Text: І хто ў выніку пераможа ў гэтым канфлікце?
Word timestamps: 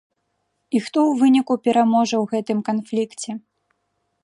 І 0.77 0.79
хто 0.85 0.99
ў 1.09 1.13
выніку 1.19 1.53
пераможа 1.67 2.15
ў 2.23 2.33
гэтым 2.33 2.59
канфлікце? 2.73 3.31